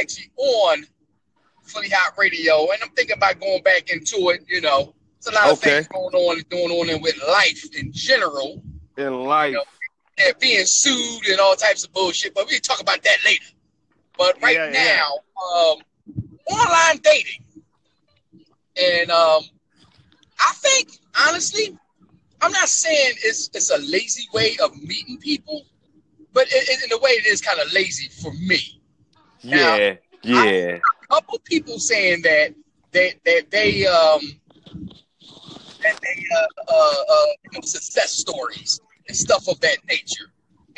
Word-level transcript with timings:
actually 0.00 0.30
on 0.36 0.86
Fully 1.64 1.88
Hot 1.90 2.12
Radio, 2.18 2.62
and 2.72 2.82
I'm 2.82 2.90
thinking 2.90 3.16
about 3.16 3.40
going 3.40 3.62
back 3.62 3.90
into 3.90 4.30
it. 4.30 4.44
You 4.48 4.60
know, 4.60 4.94
there's 5.22 5.34
a 5.34 5.38
lot 5.38 5.50
of 5.50 5.58
Okay. 5.58 5.74
things 5.74 5.88
going 5.88 6.14
on 6.14 6.42
going 6.50 6.70
on 6.70 6.88
in 6.90 7.02
with 7.02 7.16
life 7.28 7.64
in 7.76 7.92
general, 7.92 8.62
In 8.96 9.24
life. 9.24 9.54
know, 9.54 9.64
and 10.18 10.38
being 10.38 10.64
sued 10.64 11.28
and 11.28 11.40
all 11.40 11.54
types 11.56 11.84
of 11.84 11.92
bullshit. 11.92 12.34
But 12.34 12.46
we 12.48 12.58
talk 12.60 12.80
about 12.80 13.02
that 13.02 13.16
later. 13.24 13.44
But 14.16 14.40
right 14.42 14.54
Yeah, 14.54 14.72
yeah. 14.72 14.96
now, 14.96 15.18
um, 15.44 15.78
online 16.50 16.98
dating, 17.02 17.44
and 18.80 19.10
um, 19.10 19.42
I 20.38 20.52
think 20.54 20.90
honestly, 21.28 21.76
I'm 22.40 22.52
not 22.52 22.68
saying 22.68 23.14
it's 23.24 23.50
it's 23.54 23.70
a 23.70 23.78
lazy 23.78 24.26
way 24.32 24.56
of 24.62 24.76
meeting 24.82 25.18
people, 25.18 25.64
but 26.32 26.46
it, 26.48 26.68
it- 26.68 26.84
in 26.84 26.92
a 26.92 27.00
way, 27.00 27.10
it 27.10 27.26
is 27.26 27.40
kind 27.40 27.60
of 27.60 27.72
lazy 27.72 28.08
for 28.08 28.32
me. 28.34 28.75
Yeah. 29.48 29.94
Yeah. 30.22 30.78
A 31.10 31.14
couple 31.14 31.38
people 31.44 31.78
saying 31.78 32.22
that 32.22 32.54
that 32.92 33.14
that 33.24 33.50
they 33.50 33.86
um 33.86 34.20
that 35.82 36.00
they 36.02 36.24
uh, 36.36 36.46
uh, 36.68 36.74
uh 36.74 37.26
you 37.44 37.50
know, 37.54 37.60
success 37.62 38.12
stories 38.12 38.80
and 39.08 39.16
stuff 39.16 39.46
of 39.48 39.60
that 39.60 39.78
nature, 39.88 40.32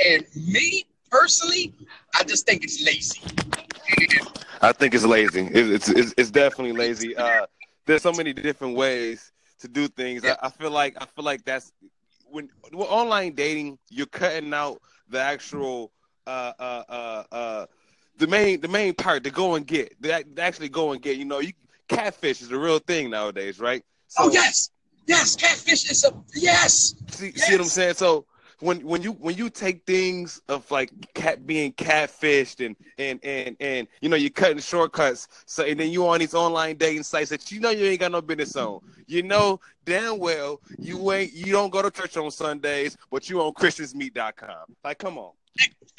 and 0.04 0.24
me 0.36 0.86
personally, 1.10 1.74
I 2.14 2.24
just 2.24 2.46
think 2.46 2.64
it's 2.64 2.84
lazy. 2.84 3.22
I 4.60 4.72
think 4.72 4.94
it's 4.94 5.04
lazy. 5.04 5.48
It's, 5.52 5.88
it's 5.88 6.14
it's 6.16 6.30
definitely 6.30 6.72
lazy. 6.72 7.16
Uh, 7.16 7.46
there's 7.86 8.02
so 8.02 8.12
many 8.12 8.32
different 8.32 8.76
ways 8.76 9.32
to 9.60 9.68
do 9.68 9.88
things. 9.88 10.24
I, 10.24 10.36
I 10.42 10.50
feel 10.50 10.70
like 10.70 10.96
I 11.00 11.06
feel 11.06 11.24
like 11.24 11.44
that's 11.44 11.72
when 12.30 12.50
with 12.72 12.88
online 12.88 13.34
dating, 13.34 13.78
you're 13.88 14.06
cutting 14.06 14.52
out 14.52 14.80
the 15.08 15.20
actual 15.20 15.92
uh 16.26 16.52
uh 16.58 16.82
uh 16.88 17.24
uh 17.32 17.66
the 18.18 18.26
main 18.26 18.60
the 18.60 18.68
main 18.68 18.94
part 18.94 19.24
to 19.24 19.30
go 19.30 19.54
and 19.54 19.66
get. 19.66 20.00
That 20.02 20.24
actually 20.38 20.68
go 20.68 20.92
and 20.92 21.00
get. 21.00 21.16
You 21.16 21.24
know, 21.24 21.40
you 21.40 21.52
catfish 21.88 22.42
is 22.42 22.50
a 22.50 22.58
real 22.58 22.78
thing 22.78 23.10
nowadays, 23.10 23.58
right? 23.58 23.84
Oh, 24.18 24.24
so, 24.24 24.24
oh 24.24 24.32
yes, 24.32 24.70
yes, 25.06 25.36
catfish 25.36 25.90
is 25.90 26.04
a 26.04 26.12
yes. 26.34 26.94
See, 27.10 27.32
see 27.32 27.54
what 27.54 27.62
I'm 27.62 27.66
saying? 27.68 27.94
So 27.94 28.26
when 28.60 28.80
when 28.80 29.02
you 29.02 29.12
when 29.12 29.36
you 29.36 29.50
take 29.50 29.84
things 29.86 30.40
of 30.48 30.68
like 30.70 30.90
cat 31.14 31.46
being 31.46 31.72
catfished 31.72 32.64
and 32.64 32.76
and 32.98 33.20
and 33.22 33.56
and 33.60 33.86
you 34.00 34.08
know 34.08 34.16
you're 34.16 34.30
cutting 34.30 34.58
shortcuts, 34.58 35.28
so 35.46 35.64
and 35.64 35.78
then 35.78 35.90
you 35.90 36.06
on 36.06 36.18
these 36.18 36.34
online 36.34 36.76
dating 36.76 37.04
sites 37.04 37.30
that 37.30 37.50
you 37.52 37.60
know 37.60 37.70
you 37.70 37.84
ain't 37.84 38.00
got 38.00 38.12
no 38.12 38.20
business 38.20 38.56
on. 38.56 38.80
You 39.06 39.22
know 39.22 39.60
damn 39.84 40.18
well 40.18 40.60
you 40.78 41.12
ain't 41.12 41.32
you 41.32 41.52
don't 41.52 41.70
go 41.70 41.82
to 41.82 41.90
church 41.90 42.16
on 42.16 42.30
Sundays, 42.30 42.96
but 43.10 43.30
you 43.30 43.40
on 43.40 43.52
ChristiansMeet.com. 43.54 44.76
Like, 44.84 44.98
come 44.98 45.18
on. 45.18 45.32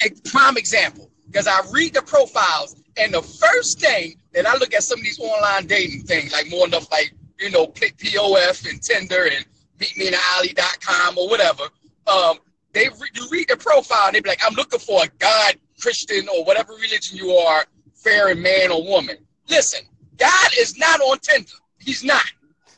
A 0.02 0.10
prime 0.30 0.56
example 0.56 1.10
because 1.26 1.46
I 1.46 1.60
read 1.72 1.94
the 1.94 2.02
profiles, 2.02 2.76
and 2.96 3.14
the 3.14 3.22
first 3.22 3.80
thing 3.80 4.16
that 4.32 4.46
I 4.46 4.56
look 4.56 4.74
at 4.74 4.82
some 4.82 4.98
of 4.98 5.04
these 5.04 5.20
online 5.20 5.66
dating 5.66 6.02
things, 6.02 6.32
like 6.32 6.50
more 6.50 6.66
enough 6.66 6.90
like 6.90 7.12
you 7.40 7.50
know, 7.50 7.66
POF 7.66 8.70
and 8.70 8.82
Tinder 8.82 9.28
and 9.32 9.44
meet 9.80 9.96
me 9.96 10.08
in 10.08 10.14
alley.com 10.14 11.18
or 11.18 11.28
whatever. 11.28 11.64
Um, 12.06 12.38
they 12.72 12.88
re- 12.88 13.08
you 13.14 13.26
read 13.30 13.48
the 13.48 13.56
profile 13.56 14.06
and 14.06 14.14
they 14.14 14.20
be 14.20 14.28
like, 14.28 14.42
I'm 14.46 14.54
looking 14.54 14.78
for 14.78 15.02
a 15.02 15.08
God, 15.18 15.54
Christian, 15.80 16.28
or 16.28 16.44
whatever 16.44 16.74
religion 16.74 17.16
you 17.16 17.30
are, 17.32 17.64
fair 17.94 18.28
and 18.28 18.42
man 18.42 18.70
or 18.70 18.84
woman. 18.84 19.16
Listen, 19.48 19.80
God 20.18 20.50
is 20.58 20.76
not 20.78 21.00
on 21.00 21.18
Tinder. 21.20 21.50
He's 21.78 22.04
not. 22.04 22.24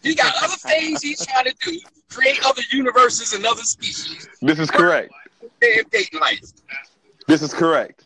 He 0.02 0.14
got 0.14 0.34
other 0.42 0.56
things 0.56 1.02
he's 1.02 1.24
trying 1.26 1.44
to 1.44 1.54
do, 1.60 1.78
create 2.08 2.44
other 2.44 2.62
universes 2.70 3.32
and 3.34 3.44
other 3.44 3.62
species. 3.62 4.28
This 4.40 4.58
is 4.58 4.70
correct. 4.70 5.12
Damn 5.60 5.84
dating 5.90 6.20
life. 6.20 6.40
This 7.26 7.42
is 7.42 7.52
correct. 7.54 8.04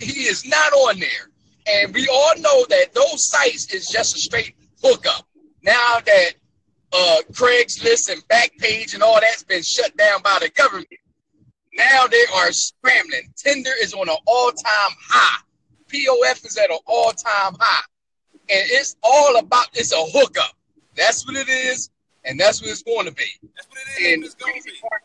He 0.00 0.22
is 0.22 0.46
not 0.46 0.72
on 0.72 0.98
there. 0.98 1.30
And 1.68 1.92
we 1.92 2.06
all 2.08 2.32
know 2.38 2.64
that 2.68 2.94
those 2.94 3.26
sites 3.26 3.72
is 3.74 3.88
just 3.88 4.14
a 4.14 4.18
straight 4.18 4.54
hookup. 4.82 5.26
Now 5.62 5.98
that 6.04 6.30
uh, 6.92 7.18
Craigslist 7.32 8.12
and 8.12 8.22
Backpage 8.28 8.94
and 8.94 9.02
all 9.02 9.20
that's 9.20 9.42
been 9.42 9.62
shut 9.62 9.96
down 9.96 10.22
by 10.22 10.38
the 10.40 10.48
government, 10.50 10.86
now 11.74 12.06
they 12.06 12.24
are 12.36 12.52
scrambling. 12.52 13.32
Tinder 13.36 13.72
is 13.82 13.92
on 13.94 14.08
an 14.08 14.16
all-time 14.26 14.96
high. 15.08 15.42
POF 15.88 16.46
is 16.46 16.56
at 16.56 16.70
an 16.70 16.78
all-time 16.86 17.56
high. 17.58 17.84
And 18.48 18.64
it's 18.70 18.96
all 19.02 19.36
about, 19.38 19.66
it's 19.74 19.92
a 19.92 20.04
hookup. 20.14 20.52
That's 20.94 21.26
what 21.26 21.36
it 21.36 21.48
is, 21.48 21.90
and 22.24 22.38
that's 22.38 22.62
what 22.62 22.70
it's 22.70 22.82
going 22.82 23.06
to 23.06 23.12
be. 23.12 23.26
That's 23.56 23.68
what 23.68 23.78
it 23.98 24.14
And, 24.14 24.22
the 24.22 24.32
crazy 24.38 24.70
part- 24.80 25.02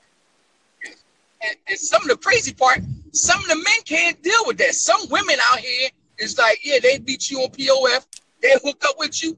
and, 1.43 1.55
and 1.67 1.77
some 1.77 2.01
of 2.03 2.07
the 2.07 2.17
crazy 2.17 2.53
part, 2.53 2.79
some 3.13 3.39
of 3.39 3.47
the 3.47 3.55
men 3.55 3.81
can't 3.85 4.21
deal 4.21 4.45
with 4.45 4.57
that. 4.57 4.73
Some 4.75 5.01
women 5.09 5.35
out 5.51 5.59
here 5.59 5.89
is 6.17 6.37
like, 6.37 6.59
yeah, 6.63 6.79
they 6.81 6.99
beat 6.99 7.29
you 7.29 7.39
on 7.39 7.49
POF, 7.49 8.05
they 8.41 8.53
hook 8.63 8.83
up 8.87 8.95
with 8.97 9.23
you, 9.23 9.37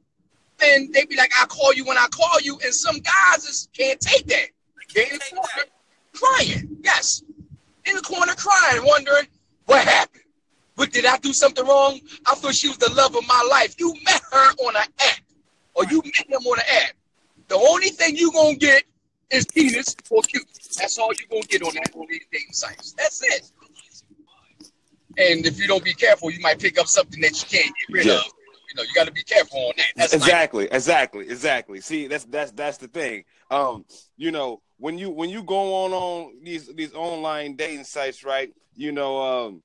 then 0.57 0.91
they 0.91 1.05
be 1.05 1.15
like, 1.15 1.31
I 1.41 1.45
call 1.45 1.73
you 1.73 1.85
when 1.85 1.97
I 1.97 2.07
call 2.07 2.39
you, 2.41 2.59
and 2.63 2.73
some 2.73 2.99
guys 2.99 3.45
just 3.45 3.73
can't 3.73 3.99
take 3.99 4.27
that. 4.27 4.47
They 4.93 5.09
in 5.09 5.17
the 5.17 5.35
corner 5.35 5.69
crying, 6.13 6.77
yes, 6.83 7.23
in 7.85 7.95
the 7.95 8.01
corner 8.01 8.33
crying, 8.33 8.85
wondering 8.85 9.27
what 9.65 9.83
happened. 9.83 10.23
What 10.75 10.91
did 10.91 11.05
I 11.05 11.17
do 11.17 11.33
something 11.33 11.65
wrong? 11.65 11.99
I 12.25 12.35
thought 12.35 12.55
she 12.55 12.67
was 12.67 12.77
the 12.77 12.91
love 12.93 13.15
of 13.15 13.27
my 13.27 13.47
life. 13.49 13.75
You 13.79 13.93
met 14.05 14.21
her 14.31 14.51
on 14.65 14.75
an 14.75 14.81
app, 14.81 15.19
or 15.75 15.85
you 15.85 16.01
met 16.03 16.27
him 16.29 16.45
on 16.47 16.59
an 16.59 16.65
app. 16.83 16.93
The 17.47 17.55
only 17.55 17.89
thing 17.89 18.15
you 18.15 18.31
gonna 18.31 18.55
get 18.55 18.83
is 19.33 19.45
penis 19.45 19.95
or 20.09 20.21
cute. 20.21 20.47
That's 20.77 20.97
all 20.97 21.11
you're 21.17 21.27
gonna 21.29 21.43
get 21.43 21.63
on 21.63 21.73
that 21.75 21.95
on 21.95 22.05
these 22.09 22.25
dating 22.31 22.53
sites. 22.53 22.93
That's 22.97 23.21
it. 23.23 23.51
And 25.17 25.45
if 25.45 25.59
you 25.59 25.67
don't 25.67 25.83
be 25.83 25.93
careful, 25.93 26.31
you 26.31 26.39
might 26.39 26.59
pick 26.59 26.79
up 26.79 26.87
something 26.87 27.21
that 27.21 27.31
you 27.41 27.59
can't 27.59 27.73
get 27.87 27.93
rid 27.93 28.05
Yeah. 28.07 28.13
of. 28.19 28.25
You 28.69 28.77
know, 28.77 28.83
you 28.83 28.93
got 28.95 29.05
to 29.05 29.11
be 29.11 29.21
careful 29.21 29.59
on 29.67 29.73
that. 29.77 29.85
That's 29.95 30.13
like, 30.13 30.21
exactly, 30.23 30.67
exactly, 30.71 31.29
exactly. 31.29 31.79
See, 31.81 32.07
that's 32.07 32.25
that's 32.25 32.51
that's 32.53 32.77
the 32.77 32.87
thing. 32.87 33.23
Um, 33.51 33.85
you 34.17 34.31
know, 34.31 34.63
when 34.77 34.97
you 34.97 35.11
when 35.11 35.29
you 35.29 35.43
go 35.43 35.83
on 35.85 35.93
on 35.93 36.43
these 36.43 36.73
these 36.73 36.91
online 36.95 37.55
dating 37.55 37.83
sites, 37.83 38.23
right? 38.23 38.51
You 38.75 38.91
know, 38.91 39.21
um, 39.21 39.63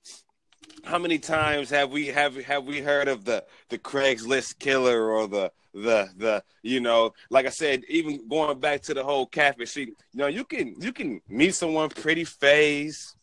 how 0.85 0.99
many 0.99 1.19
times 1.19 1.71
have 1.71 1.91
we 1.91 2.07
have 2.09 2.37
have 2.45 2.65
we 2.65 2.81
heard 2.81 3.09
of 3.09 3.25
the 3.25 3.45
the 3.69 3.79
Craigslist 3.79 4.59
killer 4.59 5.11
or 5.11 5.27
the 5.29 5.53
the 5.75 6.09
the 6.17 6.43
you 6.63 6.81
know, 6.81 7.13
like 7.31 7.47
I 7.47 7.51
said, 7.51 7.83
even 7.89 8.27
going 8.29 8.59
back 8.61 8.83
to 8.83 8.95
the 8.95 9.05
whole 9.05 9.27
catfish. 9.27 9.71
See, 9.73 9.81
you 9.83 9.95
know, 10.15 10.27
you 10.27 10.45
can 10.45 10.75
you 10.81 10.93
can 10.93 11.21
meet 11.29 11.55
someone 11.55 11.89
pretty 11.91 12.25
face, 12.25 13.15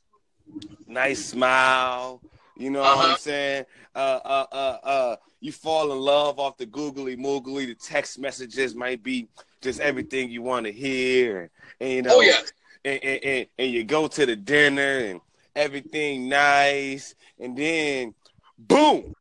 nice 0.88 1.24
smile. 1.24 2.22
You 2.56 2.70
know 2.72 2.82
what 2.82 2.98
Uh-huh. 2.98 3.12
I'm 3.12 3.18
saying? 3.18 3.66
Uh, 3.96 4.20
uh, 4.24 4.46
uh, 4.52 4.78
uh, 4.84 5.16
you 5.40 5.52
fall 5.52 5.92
in 5.92 6.00
love 6.00 6.40
off 6.40 6.58
the 6.58 6.66
googly 6.66 7.16
moogly. 7.18 7.68
The 7.68 7.76
text 7.76 8.20
messages 8.20 8.76
might 8.76 9.04
be 9.04 9.28
just 9.62 9.80
everything 9.80 10.30
you 10.30 10.42
want 10.42 10.66
to 10.66 10.72
hear, 10.72 11.50
and 11.80 11.92
you 11.92 12.02
know, 12.02 12.18
oh 12.18 12.22
yeah, 12.22 12.38
and, 12.84 13.04
and, 13.04 13.24
and, 13.24 13.48
and 13.58 13.72
you 13.72 13.84
go 13.84 14.08
to 14.08 14.26
the 14.26 14.36
dinner 14.36 15.00
and 15.00 15.22
everything 15.56 16.30
nice, 16.30 17.16
and 17.40 17.58
then 17.58 18.14
boom, 18.58 19.14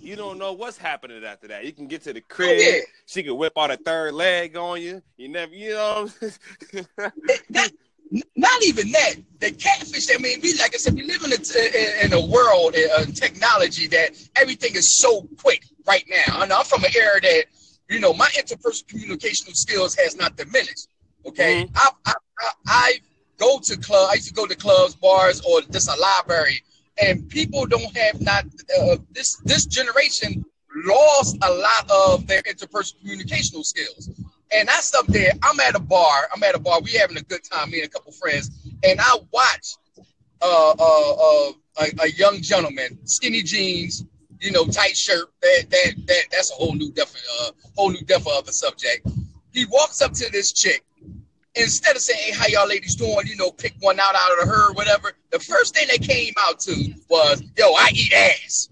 you 0.00 0.16
don't 0.16 0.38
know 0.38 0.52
what's 0.52 0.76
happening 0.76 1.24
after 1.24 1.48
that. 1.48 1.64
You 1.64 1.72
can 1.72 1.86
get 1.86 2.02
to 2.02 2.12
the 2.12 2.20
crib, 2.20 2.58
yeah. 2.60 2.80
she 3.06 3.22
can 3.22 3.36
whip 3.36 3.54
out 3.56 3.70
a 3.70 3.76
third 3.76 4.14
leg 4.14 4.56
on 4.56 4.80
you. 4.80 5.02
You 5.16 5.28
never, 5.28 5.54
you 5.54 5.70
know. 5.70 6.08
That- 7.50 7.72
not 8.36 8.62
even 8.64 8.92
that. 8.92 9.14
The 9.40 9.50
catfish. 9.52 10.06
I 10.14 10.18
mean, 10.18 10.40
we 10.42 10.54
like 10.58 10.74
I 10.74 10.78
said, 10.78 10.94
we 10.94 11.02
live 11.02 11.24
in 11.24 11.32
a 11.32 12.04
in 12.04 12.12
a 12.12 12.24
world 12.24 12.76
uh, 12.76 13.04
technology 13.06 13.86
that 13.88 14.10
everything 14.36 14.74
is 14.74 14.98
so 14.98 15.26
quick 15.40 15.64
right 15.86 16.04
now. 16.08 16.42
And 16.42 16.52
I'm 16.52 16.64
from 16.64 16.84
an 16.84 16.90
era 16.96 17.20
that 17.20 17.44
you 17.88 18.00
know 18.00 18.12
my 18.12 18.28
interpersonal 18.38 18.86
communicational 18.86 19.54
skills 19.56 19.94
has 19.96 20.16
not 20.16 20.36
diminished. 20.36 20.88
Okay, 21.26 21.68
I, 21.74 21.90
I 22.06 22.12
I 22.38 22.50
I 22.66 23.00
go 23.38 23.58
to 23.60 23.76
club. 23.78 24.08
I 24.10 24.14
used 24.14 24.28
to 24.28 24.34
go 24.34 24.46
to 24.46 24.54
clubs, 24.54 24.94
bars, 24.94 25.40
or 25.42 25.60
just 25.62 25.88
a 25.88 26.00
library, 26.00 26.62
and 27.00 27.28
people 27.28 27.66
don't 27.66 27.96
have 27.96 28.20
not 28.20 28.44
uh, 28.80 28.96
this 29.12 29.36
this 29.44 29.66
generation 29.66 30.44
lost 30.84 31.36
a 31.42 31.50
lot 31.50 31.90
of 31.90 32.26
their 32.26 32.42
interpersonal 32.42 32.94
communicational 33.04 33.64
skills. 33.64 34.10
And 34.52 34.68
that's 34.68 34.94
up 34.94 35.06
there. 35.06 35.32
I'm 35.42 35.58
at 35.60 35.74
a 35.74 35.80
bar. 35.80 36.28
I'm 36.34 36.42
at 36.42 36.54
a 36.54 36.60
bar. 36.60 36.80
We 36.80 36.92
having 36.92 37.16
a 37.16 37.22
good 37.22 37.42
time, 37.44 37.70
me 37.70 37.80
and 37.80 37.88
a 37.88 37.90
couple 37.90 38.12
friends. 38.12 38.50
And 38.84 39.00
I 39.00 39.18
watch 39.32 39.76
uh, 40.42 40.74
uh, 40.78 41.12
uh, 41.12 41.52
a, 41.78 42.04
a 42.04 42.08
young 42.10 42.40
gentleman, 42.40 42.98
skinny 43.04 43.42
jeans, 43.42 44.04
you 44.40 44.52
know, 44.52 44.64
tight 44.66 44.96
shirt. 44.96 45.28
That 45.40 45.70
that 45.70 45.94
that 46.06 46.22
that's 46.30 46.52
a 46.52 46.54
whole 46.54 46.74
new 46.74 46.92
def 46.92 47.14
uh, 47.40 47.50
whole 47.76 47.90
new 47.90 48.02
def 48.02 48.26
of 48.28 48.46
the 48.46 48.52
subject. 48.52 49.08
He 49.52 49.66
walks 49.66 50.02
up 50.02 50.12
to 50.12 50.30
this 50.30 50.52
chick. 50.52 50.84
Instead 51.56 51.96
of 51.96 52.02
saying, 52.02 52.20
"Hey, 52.20 52.32
how 52.32 52.46
y'all 52.46 52.68
ladies 52.68 52.96
doing?" 52.96 53.26
You 53.26 53.36
know, 53.36 53.50
pick 53.50 53.74
one 53.80 54.00
out 54.00 54.14
out 54.14 54.32
of 54.32 54.40
the 54.40 54.54
herd, 54.54 54.74
whatever. 54.74 55.12
The 55.30 55.38
first 55.38 55.74
thing 55.74 55.86
they 55.88 55.98
came 55.98 56.34
out 56.38 56.60
to 56.60 56.94
was, 57.08 57.42
"Yo, 57.56 57.72
I 57.72 57.90
eat 57.92 58.12
ass." 58.12 58.68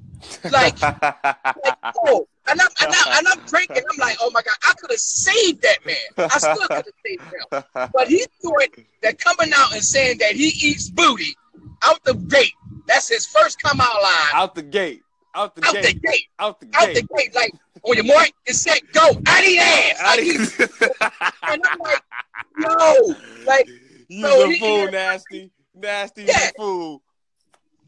Like, 0.51 0.77
oh, 0.83 2.27
and 2.49 2.61
I'm, 2.61 2.69
and, 2.81 2.95
I'm, 2.95 3.19
and 3.19 3.27
I'm 3.29 3.45
drinking. 3.47 3.83
I'm 3.91 3.99
like, 3.99 4.17
oh 4.21 4.31
my 4.33 4.43
God, 4.43 4.55
I 4.69 4.73
could 4.75 4.91
have 4.91 4.99
saved 4.99 5.63
that 5.63 5.79
man. 5.87 5.97
I 6.19 6.39
still 6.39 6.69
could 6.69 6.71
have 6.71 6.85
saved 7.05 7.23
him. 7.23 7.63
But 7.93 8.09
he 8.09 8.25
thought 8.43 8.69
that 9.03 9.19
coming 9.19 9.53
out 9.55 9.73
and 9.73 9.83
saying 9.83 10.19
that 10.19 10.33
he 10.33 10.49
eats 10.67 10.91
booty 10.91 11.37
out 11.83 12.03
the 12.05 12.15
gate 12.15 12.55
That's 12.87 13.09
his 13.09 13.27
first 13.27 13.63
come 13.63 13.81
out 13.81 14.03
line. 14.03 14.13
Out 14.35 14.55
the 14.55 14.63
gate. 14.63 15.03
Out 15.35 15.55
the 15.55 15.65
out 15.67 15.73
gate. 15.73 15.83
the 15.83 16.09
gate. 16.09 16.27
Out 16.39 16.61
the 16.61 16.67
gate. 16.67 16.77
Out 16.77 16.95
the 16.95 17.09
gate. 17.17 17.35
Like 17.35 17.55
on 17.85 17.97
your 17.97 18.05
mark, 18.05 18.31
get 18.47 18.57
set, 18.57 18.81
go. 18.93 19.01
I 19.27 19.41
need 19.47 19.59
ass. 19.59 20.01
I 20.05 20.17
need- 20.17 21.01
and 21.49 21.63
I'm 21.71 21.79
like, 21.81 22.03
no, 22.59 23.15
like 23.47 23.69
you 24.09 24.23
So 24.27 24.51
a 24.51 24.57
fool, 24.59 24.91
nasty. 24.91 25.51
Nasty, 25.75 26.25
Yeah. 26.25 26.51
fool. 26.57 27.03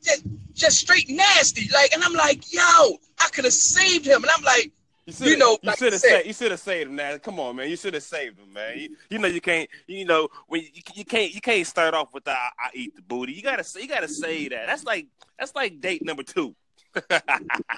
just, 0.02 0.24
just 0.52 0.78
straight 0.78 1.08
nasty. 1.10 1.68
Like, 1.72 1.92
and 1.92 2.02
I'm 2.02 2.12
like, 2.14 2.52
yo, 2.52 2.60
I 2.60 3.28
could 3.32 3.44
have 3.44 3.52
saved 3.54 4.06
him. 4.06 4.22
And 4.22 4.30
I'm 4.36 4.42
like, 4.42 4.72
You, 5.06 5.12
shoulda- 5.12 5.36
know, 5.36 5.50
you 5.52 5.58
like 5.68 5.78
should 5.78 5.92
have 5.92 6.00
said- 6.00 6.10
saved. 6.10 6.26
You 6.26 6.32
should 6.32 6.50
have 6.50 6.60
saved 6.60 6.90
him. 6.90 6.96
Now, 6.96 7.18
come 7.18 7.38
on, 7.38 7.56
man. 7.56 7.68
You 7.70 7.76
should 7.76 7.94
have 7.94 8.02
saved 8.02 8.38
him, 8.38 8.52
man. 8.52 8.78
You, 8.78 8.96
you 9.10 9.18
know 9.18 9.28
you 9.28 9.40
can't. 9.40 9.68
You 9.86 10.04
know 10.06 10.28
when 10.48 10.62
you, 10.62 10.82
you 10.94 11.04
can't. 11.04 11.32
You 11.34 11.40
can't 11.40 11.66
start 11.66 11.94
off 11.94 12.12
with 12.14 12.24
the 12.24 12.32
I, 12.32 12.48
I 12.58 12.70
eat 12.74 12.96
the 12.96 13.02
booty. 13.02 13.32
You 13.34 13.42
gotta. 13.42 13.64
You 13.80 13.86
gotta 13.88 14.08
say 14.08 14.48
that. 14.48 14.66
That's 14.66 14.84
like. 14.84 15.06
That's 15.38 15.54
like 15.54 15.80
date 15.80 16.04
number 16.04 16.22
two. 16.22 16.54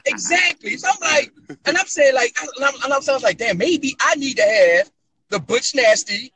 Exactly. 0.04 0.76
So 0.76 0.88
I'm 0.88 1.00
like, 1.00 1.32
and 1.66 1.76
I'm 1.76 1.86
saying 1.86 2.14
like, 2.14 2.36
and 2.40 2.64
I'm, 2.64 2.74
and 2.84 2.92
I'm 2.92 3.02
saying 3.02 3.22
like, 3.22 3.38
damn, 3.38 3.58
maybe 3.58 3.96
I 4.00 4.14
need 4.16 4.36
to 4.36 4.42
have 4.42 4.90
the 5.30 5.38
Butch 5.38 5.74
Nasty 5.74 6.32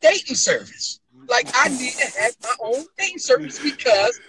dating 0.00 0.36
service. 0.36 1.00
Like, 1.28 1.48
I 1.54 1.68
need 1.68 1.92
to 1.92 2.20
have 2.20 2.36
my 2.42 2.54
own 2.60 2.84
dating 2.98 3.18
service 3.18 3.58
because 3.62 4.20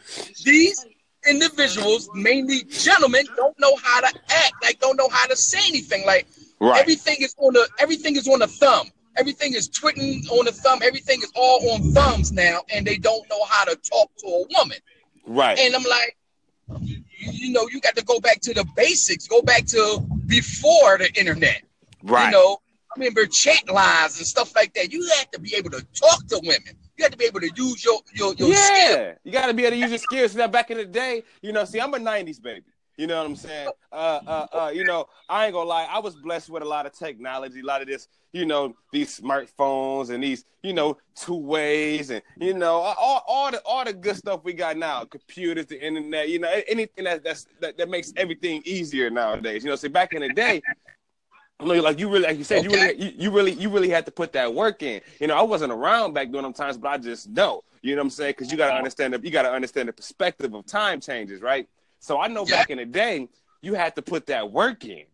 these 0.44 0.86
individuals, 1.28 2.10
mainly 2.14 2.64
gentlemen, 2.66 3.26
don't 3.36 3.58
know 3.60 3.76
how 3.82 4.02
to 4.02 4.08
act. 4.30 4.54
Like, 4.62 4.80
don't 4.80 4.98
know 4.98 5.10
how 5.10 5.26
to 5.28 5.36
say 5.36 5.60
anything. 5.68 6.06
Like, 6.06 6.28
everything 6.62 7.18
is 7.20 7.36
on 7.40 7.54
the 7.54 7.68
everything 7.80 8.16
is 8.16 8.28
on 8.28 8.40
the 8.40 8.48
thumb. 8.48 8.88
Everything 9.16 9.54
is 9.54 9.68
twitting 9.68 10.24
on 10.32 10.46
the 10.46 10.52
thumb. 10.52 10.80
Everything 10.84 11.20
is 11.22 11.32
all 11.36 11.72
on 11.72 11.94
thumbs 11.94 12.32
now, 12.32 12.62
and 12.74 12.86
they 12.86 12.98
don't 12.98 13.28
know 13.30 13.44
how 13.50 13.64
to 13.66 13.76
talk 13.76 14.10
to 14.18 14.28
a 14.28 14.44
woman. 14.58 14.78
Right. 15.26 15.58
And 15.60 15.76
I'm 15.76 15.84
like, 15.84 16.18
you, 17.32 17.52
know, 17.52 17.68
you 17.70 17.80
got 17.80 17.96
to 17.96 18.04
go 18.04 18.20
back 18.20 18.42
to 18.42 18.54
the 18.54 18.66
basics. 18.76 19.28
Go 19.28 19.42
back 19.42 19.66
to 19.68 20.00
before 20.26 20.98
the 20.98 21.12
internet. 21.16 21.62
right. 22.04 22.26
You 22.26 22.32
know, 22.32 22.58
I 22.92 23.00
remember 23.00 23.26
chat 23.26 23.68
lines 23.70 24.18
and 24.18 24.28
stuff 24.28 24.56
like 24.56 24.74
that. 24.76 24.92
You 24.92 25.08
have 25.18 25.32
to 25.32 25.40
be 25.40 25.56
able 25.56 25.72
to 25.72 25.86
talk 25.94 26.28
to 26.28 26.40
women. 26.44 26.78
You 26.98 27.04
have 27.04 27.12
to 27.12 27.18
be 27.18 27.26
able 27.26 27.40
to 27.40 27.50
use 27.56 27.84
your 27.84 28.00
your, 28.14 28.34
your 28.36 28.50
yeah, 28.50 28.66
skill. 28.66 29.14
you 29.24 29.32
got 29.32 29.48
to 29.48 29.54
be 29.54 29.64
able 29.64 29.72
to 29.72 29.78
use 29.78 29.90
your 29.90 30.00
skills. 30.00 30.36
Now, 30.36 30.48
back 30.48 30.70
in 30.70 30.78
the 30.78 30.86
day, 30.86 31.24
you 31.42 31.52
know, 31.52 31.66
see, 31.66 31.82
I'm 31.82 31.94
a 31.94 31.98
'90s 31.98 32.42
baby. 32.42 32.62
You 32.98 33.08
know 33.08 33.18
what 33.18 33.26
I'm 33.26 33.36
saying? 33.36 33.70
Uh, 33.92 34.20
uh, 34.28 34.48
uh, 34.54 34.72
you 34.74 34.84
know, 34.84 35.08
I 35.28 35.46
ain't 35.46 35.54
gonna 35.54 35.68
lie. 35.68 35.88
I 35.90 36.00
was 36.00 36.16
blessed 36.16 36.50
with 36.50 36.62
a 36.62 36.66
lot 36.66 36.86
of 36.86 36.94
technology, 36.94 37.62
a 37.62 37.66
lot 37.66 37.82
of 37.82 37.88
this, 37.88 38.08
you 38.34 38.46
know, 38.46 38.76
these 38.92 39.20
smartphones 39.20 40.12
and 40.12 40.24
these, 40.24 40.46
you 40.62 40.74
know, 40.74 40.98
two 41.16 41.36
ways 41.36 42.12
and 42.12 42.22
you 42.40 42.54
know, 42.54 42.76
all, 42.76 43.24
all 43.28 43.52
the 43.52 43.62
all 43.66 43.84
the 43.84 43.94
good 43.94 44.16
stuff 44.16 44.42
we 44.44 44.54
got 44.54 44.78
now, 44.78 45.06
computers, 45.06 45.66
the 45.66 45.84
internet, 45.84 46.30
you 46.30 46.38
know, 46.38 46.52
anything 46.68 47.06
that 47.06 47.24
that's 47.24 47.48
that, 47.62 47.78
that 47.78 47.90
makes 47.90 48.14
everything 48.16 48.62
easier 48.64 49.10
nowadays. 49.10 49.64
You 49.64 49.72
know, 49.72 49.76
see, 49.76 49.88
back 49.88 50.14
in 50.14 50.22
the 50.22 50.30
day. 50.30 50.62
You 51.62 51.68
know, 51.68 51.82
like 51.82 51.98
you 51.98 52.10
really, 52.10 52.26
like 52.26 52.38
you 52.38 52.44
said, 52.44 52.64
you 52.64 52.72
really, 52.72 53.02
you, 53.02 53.12
you 53.16 53.32
really, 53.32 53.54
you 53.54 53.70
really 53.70 53.90
had 53.90 54.06
to 54.06 54.12
put 54.12 54.34
that 54.34 54.54
work 54.54 54.84
in. 54.84 55.02
You 55.22 55.28
know, 55.28 55.38
I 55.38 55.44
wasn't 55.44 55.72
around 55.72 56.14
back 56.14 56.30
during 56.30 56.44
them 56.44 56.52
times, 56.54 56.78
but 56.78 56.90
I 56.90 56.98
just 56.98 57.30
know. 57.30 57.64
You 57.82 57.96
know 57.96 58.02
what 58.02 58.06
I'm 58.06 58.10
saying? 58.12 58.32
Because 58.32 58.52
you 58.52 58.58
got 58.58 58.70
to 58.70 58.76
understand, 58.76 59.14
the, 59.14 59.20
you 59.22 59.32
got 59.32 59.44
to 59.44 59.52
understand 59.52 59.88
the 59.88 59.94
perspective 59.94 60.54
of 60.54 60.66
time 60.66 61.00
changes, 61.00 61.42
right? 61.42 61.68
So 62.04 62.20
I 62.20 62.28
know 62.28 62.46
Yeah. 62.46 62.58
back 62.58 62.70
in 62.70 62.80
the 62.80 62.86
day, 62.86 63.30
you 63.62 63.76
had 63.76 63.96
to 63.96 64.02
put 64.02 64.26
that 64.26 64.52
work 64.52 64.84
in. 64.84 65.06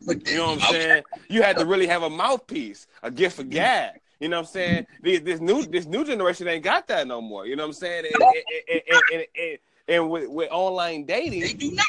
You 0.00 0.36
know 0.36 0.46
what 0.54 0.62
I'm 0.62 0.72
saying? 0.72 1.02
You 1.28 1.42
had 1.42 1.56
to 1.58 1.66
really 1.66 1.88
have 1.88 2.04
a 2.04 2.10
mouthpiece, 2.10 2.86
a 3.02 3.10
gift 3.10 3.40
of 3.40 3.46
mm-hmm. 3.46 3.54
gab. 3.54 3.94
You 4.20 4.28
know 4.28 4.36
what 4.36 4.46
I'm 4.46 4.52
saying? 4.52 4.86
This, 5.02 5.20
this 5.20 5.40
new 5.40 5.64
this 5.66 5.86
new 5.86 6.04
generation 6.04 6.46
ain't 6.46 6.62
got 6.62 6.86
that 6.86 7.08
no 7.08 7.20
more. 7.20 7.46
You 7.46 7.56
know 7.56 7.64
what 7.64 7.70
I'm 7.70 7.72
saying? 7.74 8.04
And, 8.14 8.22
and, 8.22 8.82
and, 8.88 9.02
and, 9.12 9.24
and, 9.36 9.58
and 9.88 10.10
with, 10.10 10.28
with 10.28 10.48
online 10.52 11.04
dating, 11.04 11.40
They 11.40 11.52
do 11.52 11.72
not. 11.72 11.86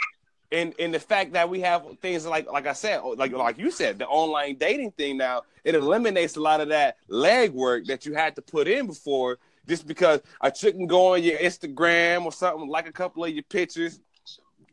and 0.52 0.74
and 0.80 0.92
the 0.94 1.00
fact 1.00 1.34
that 1.34 1.48
we 1.50 1.60
have 1.62 1.86
things 2.02 2.26
like 2.26 2.52
like 2.52 2.66
I 2.66 2.74
said, 2.74 3.02
oh, 3.04 3.10
like 3.10 3.32
like 3.34 3.60
you 3.60 3.70
said, 3.70 4.00
the 4.00 4.08
online 4.08 4.56
dating 4.56 4.92
thing 4.94 5.18
now, 5.18 5.44
it 5.64 5.76
eliminates 5.76 6.36
a 6.36 6.42
lot 6.42 6.62
of 6.62 6.70
that 6.70 6.98
legwork 7.10 7.86
that 7.88 8.08
you 8.08 8.16
had 8.16 8.36
to 8.38 8.42
put 8.42 8.68
in 8.68 8.88
before. 8.88 9.38
Just 9.68 9.86
because 9.86 10.22
a 10.42 10.50
chick 10.50 10.76
can 10.76 10.88
go 10.88 11.14
on 11.14 11.22
your 11.22 11.38
Instagram 11.38 12.26
or 12.26 12.32
something, 12.32 12.68
like 12.70 12.88
a 12.88 12.92
couple 12.92 13.24
of 13.24 13.30
your 13.30 13.44
pictures. 13.44 14.00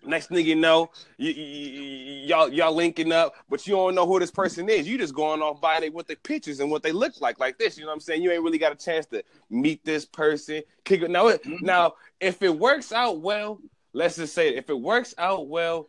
Next 0.06 0.28
thing 0.28 0.44
you 0.46 0.54
know, 0.56 0.90
you, 1.16 1.32
you, 1.32 1.44
you- 1.44 2.26
y'all 2.26 2.48
y'all 2.52 2.72
linking 2.72 3.12
up, 3.12 3.34
but 3.48 3.66
you 3.66 3.74
don't 3.74 3.94
know 3.94 4.06
who 4.06 4.18
this 4.18 4.30
person 4.30 4.68
is. 4.68 4.88
You 4.88 4.96
just 4.98 5.14
going 5.14 5.42
off 5.42 5.60
by 5.60 5.80
they 5.80 5.90
what 5.90 6.06
the 6.06 6.16
pictures 6.16 6.60
and 6.60 6.70
what 6.70 6.82
they 6.82 6.92
look 6.92 7.20
like, 7.20 7.38
like 7.38 7.58
this. 7.58 7.76
You 7.76 7.84
know 7.84 7.88
what 7.88 7.94
I'm 7.94 8.00
saying? 8.00 8.22
You 8.22 8.30
ain't 8.32 8.42
really 8.42 8.58
got 8.58 8.72
a 8.72 8.76
chance 8.76 9.06
to 9.06 9.22
meet 9.50 9.84
this 9.84 10.04
person. 10.04 10.62
Kick 10.84 11.02
it 11.02 11.10
now. 11.10 11.28
It, 11.28 11.42
mm-hmm. 11.42 11.64
now, 11.64 11.94
if 12.20 12.42
it 12.42 12.58
works 12.58 12.92
out 12.92 13.20
well, 13.20 13.60
let's 13.92 14.16
just 14.16 14.34
say 14.34 14.48
it, 14.48 14.54
if 14.56 14.70
it 14.70 14.80
works 14.80 15.14
out 15.18 15.48
well, 15.48 15.88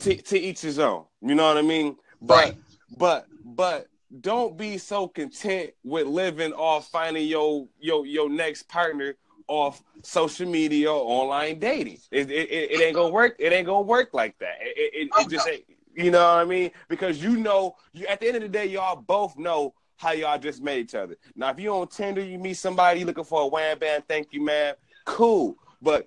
to, 0.00 0.16
to 0.16 0.38
each 0.38 0.60
his 0.60 0.78
own. 0.78 1.04
You 1.20 1.34
know 1.34 1.46
what 1.46 1.58
I 1.58 1.62
mean? 1.62 1.96
But 2.20 2.34
Right. 2.34 2.56
but 2.96 3.26
but 3.44 3.86
don't 4.20 4.56
be 4.56 4.78
so 4.78 5.06
content 5.08 5.70
with 5.84 6.06
living 6.06 6.52
off 6.52 6.88
finding 6.90 7.26
your 7.28 7.68
your 7.78 8.06
your 8.06 8.28
next 8.28 8.68
partner 8.68 9.14
off 9.50 9.82
social 10.02 10.48
media 10.48 10.90
or 10.90 11.02
online 11.22 11.58
dating. 11.58 11.98
It, 12.12 12.30
it, 12.30 12.50
it, 12.50 12.70
it 12.70 12.80
ain't 12.80 12.94
gonna 12.94 13.12
work. 13.12 13.34
It 13.40 13.52
ain't 13.52 13.66
gonna 13.66 13.82
work 13.82 14.14
like 14.14 14.38
that. 14.38 14.58
It, 14.60 14.78
it, 14.78 15.02
it, 15.02 15.08
Oh, 15.12 15.28
just 15.28 15.48
ain't. 15.48 15.64
You 15.96 16.12
know 16.12 16.22
what 16.22 16.40
I 16.40 16.44
mean? 16.44 16.70
Because 16.88 17.20
you 17.20 17.36
know, 17.36 17.74
you 17.92 18.06
at 18.06 18.20
the 18.20 18.28
end 18.28 18.36
of 18.36 18.42
the 18.42 18.48
day, 18.48 18.66
y'all 18.66 18.94
both 18.94 19.36
know 19.36 19.74
how 19.96 20.12
y'all 20.12 20.38
just 20.38 20.62
met 20.62 20.78
each 20.78 20.94
other. 20.94 21.16
Now, 21.34 21.50
if 21.50 21.58
you 21.58 21.74
on 21.74 21.88
Tinder, 21.88 22.24
you 22.24 22.38
meet 22.38 22.54
somebody 22.54 23.04
looking 23.04 23.24
for 23.24 23.42
a 23.42 23.46
wham 23.48 23.76
bam, 23.78 24.02
thank 24.08 24.28
you, 24.32 24.42
man. 24.42 24.74
Cool, 25.04 25.56
but 25.82 26.06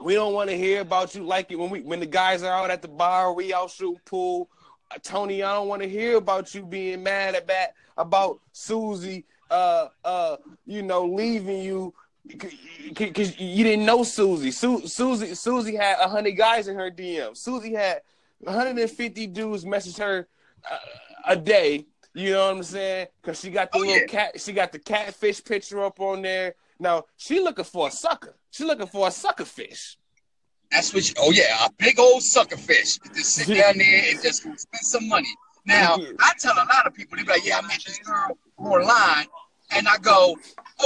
we 0.00 0.14
don't 0.14 0.34
want 0.34 0.50
to 0.50 0.56
hear 0.56 0.80
about 0.80 1.14
you 1.14 1.22
like 1.22 1.52
it 1.52 1.56
when 1.56 1.70
we 1.70 1.82
when 1.82 2.00
the 2.00 2.06
guys 2.06 2.42
are 2.42 2.52
out 2.52 2.70
at 2.72 2.82
the 2.82 2.88
bar, 2.88 3.32
we 3.32 3.54
out 3.54 3.70
shooting 3.70 4.00
pool. 4.04 4.50
Uh, 4.90 4.98
Tony, 5.02 5.44
I 5.44 5.54
don't 5.54 5.68
want 5.68 5.82
to 5.82 5.88
hear 5.88 6.16
about 6.16 6.52
you 6.52 6.66
being 6.66 7.04
mad 7.04 7.36
at 7.36 7.46
that 7.46 7.74
about 7.96 8.40
Susie, 8.52 9.24
uh, 9.50 9.88
uh, 10.04 10.36
you 10.66 10.82
know, 10.82 11.04
leaving 11.04 11.62
you 11.62 11.94
because 12.28 13.38
you 13.40 13.64
didn't 13.64 13.84
know 13.86 14.02
Susie. 14.02 14.50
Su- 14.50 14.86
Susie, 14.86 15.34
Susie 15.34 15.76
had 15.76 15.96
hundred 15.98 16.32
guys 16.32 16.68
in 16.68 16.76
her 16.76 16.90
DM. 16.90 17.36
Susie 17.36 17.74
had 17.74 18.02
150 18.40 19.26
dudes 19.28 19.64
message 19.66 19.96
her 19.96 20.28
uh, 20.70 20.76
a 21.26 21.36
day. 21.36 21.86
You 22.14 22.32
know 22.32 22.46
what 22.48 22.56
I'm 22.56 22.62
saying? 22.62 23.06
Because 23.20 23.40
she 23.40 23.50
got 23.50 23.70
the 23.72 23.78
Oh, 23.78 23.80
little 23.80 23.96
yeah. 23.96 24.06
cat, 24.06 24.40
she 24.40 24.52
got 24.52 24.72
the 24.72 24.78
catfish 24.78 25.44
picture 25.44 25.82
up 25.84 26.00
on 26.00 26.22
there. 26.22 26.54
Now 26.78 27.04
she 27.16 27.40
looking 27.40 27.64
for 27.64 27.88
a 27.88 27.90
sucker. 27.90 28.36
She 28.50 28.64
looking 28.64 28.86
for 28.86 29.08
a 29.08 29.10
sucker 29.10 29.44
fish. 29.44 29.98
That's 30.70 30.92
what. 30.94 31.08
You, 31.08 31.14
oh 31.18 31.30
yeah, 31.30 31.64
a 31.66 31.70
big 31.78 31.98
old 31.98 32.22
sucker 32.22 32.56
fish. 32.56 32.98
Just 33.14 33.34
sit 33.34 33.46
down 33.56 33.78
there 33.78 34.02
and 34.10 34.22
just 34.22 34.42
spend 34.42 34.58
some 34.82 35.08
money. 35.08 35.28
Now 35.66 35.96
I 36.20 36.32
tell 36.38 36.54
a 36.54 36.64
lot 36.68 36.86
of 36.86 36.94
people, 36.94 37.16
they 37.16 37.24
be 37.24 37.30
like, 37.30 37.44
"Yeah, 37.44 37.58
I 37.58 37.62
met 37.62 37.80
this 37.84 37.98
girl 37.98 38.38
online," 38.58 39.26
and 39.70 39.88
I 39.88 39.98
go, 39.98 40.36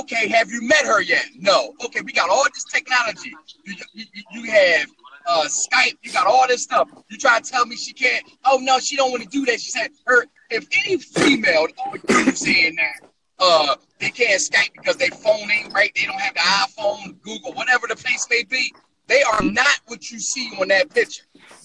"Okay, 0.00 0.28
have 0.28 0.50
you 0.50 0.62
met 0.62 0.84
her 0.84 1.00
yet?" 1.00 1.26
No. 1.38 1.74
Okay, 1.84 2.00
we 2.00 2.12
got 2.12 2.30
all 2.30 2.44
this 2.52 2.64
technology. 2.64 3.32
You, 3.64 3.74
you, 3.94 4.04
you 4.32 4.50
have 4.50 4.88
uh, 5.26 5.44
Skype. 5.46 5.98
You 6.02 6.12
got 6.12 6.26
all 6.26 6.46
this 6.48 6.62
stuff. 6.62 6.88
You 7.08 7.18
try 7.18 7.40
to 7.40 7.50
tell 7.50 7.66
me 7.66 7.76
she 7.76 7.92
can't. 7.92 8.24
Oh 8.44 8.58
no, 8.60 8.78
she 8.78 8.96
don't 8.96 9.10
want 9.10 9.22
to 9.22 9.28
do 9.28 9.44
that. 9.46 9.60
She 9.60 9.70
said, 9.70 9.90
"Her 10.06 10.26
if 10.50 10.66
any 10.84 10.98
female 10.98 11.66
dude 12.06 12.36
saying 12.36 12.76
that." 12.76 13.08
Uh, 13.38 13.74
they 13.98 14.10
can't 14.10 14.40
Skype 14.40 14.72
because 14.72 14.96
they 14.96 15.08
phone 15.08 15.50
ain't 15.50 15.72
right. 15.72 15.90
They 15.96 16.04
don't 16.04 16.20
have 16.20 16.34
the 16.34 16.40
iPhone, 16.40 17.20
Google, 17.22 17.52
whatever 17.54 17.88
the 17.88 17.96
case 17.96 18.26
may 18.30 18.44
be. 18.44 18.72
They 19.08 19.22
are 19.22 19.42
not 19.42 19.80
what 19.86 20.10
you 20.10 20.20
see 20.20 20.52
on 20.60 20.68
that 20.68 20.90
picture. 20.90 21.24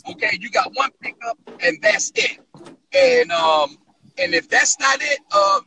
Okay, 0.10 0.38
you 0.40 0.50
got 0.50 0.72
one 0.74 0.90
pickup 1.02 1.38
and 1.62 1.78
that's 1.82 2.12
it. 2.16 2.40
And 2.94 3.32
um, 3.32 3.78
and 4.20 4.34
if 4.34 4.50
that's 4.50 4.80
not 4.80 5.02
it, 5.02 5.20
uh, 5.32 5.60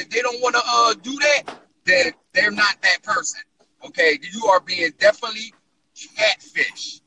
if 0.00 0.10
they 0.10 0.20
don't 0.20 0.40
want 0.40 0.54
to 0.54 0.62
uh 0.64 0.94
do 1.02 1.12
that, 1.18 1.42
then 1.84 2.12
they're 2.32 2.50
not 2.50 2.80
that 2.82 3.02
person. 3.02 3.40
Okay, 3.86 4.18
you 4.32 4.46
are 4.46 4.60
being 4.60 4.90
definitely 4.98 5.52
catfish. 6.16 7.00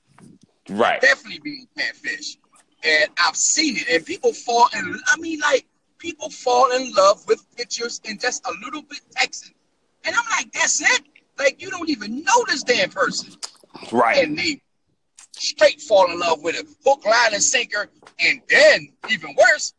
Right. 0.69 1.01
Definitely 1.01 1.39
being 1.39 1.67
catfish. 1.77 2.37
And 2.83 3.09
I've 3.23 3.35
seen 3.35 3.77
it. 3.77 3.87
And 3.89 4.05
people 4.05 4.33
fall 4.33 4.67
in 4.77 4.95
I 5.07 5.17
mean 5.17 5.39
like 5.39 5.65
people 5.97 6.29
fall 6.29 6.71
in 6.75 6.91
love 6.93 7.23
with 7.27 7.45
pictures 7.55 8.01
and 8.05 8.19
just 8.19 8.45
a 8.45 8.51
little 8.63 8.81
bit 8.81 8.99
texting. 9.15 9.53
And 10.05 10.15
I'm 10.15 10.25
like, 10.37 10.51
that's 10.51 10.81
it? 10.81 11.01
Like 11.37 11.61
you 11.61 11.69
don't 11.69 11.89
even 11.89 12.23
know 12.23 12.45
this 12.47 12.63
damn 12.63 12.89
person 12.89 13.33
Right. 13.91 14.23
and 14.23 14.37
they 14.37 14.61
straight 15.31 15.81
fall 15.81 16.11
in 16.11 16.19
love 16.19 16.41
with 16.43 16.55
it, 16.55 16.67
hook, 16.85 17.05
line, 17.05 17.33
and 17.33 17.41
sinker. 17.43 17.89
And 18.19 18.41
then, 18.49 18.89
even 19.09 19.35
worse, 19.35 19.73